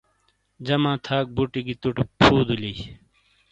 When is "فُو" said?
2.23-2.35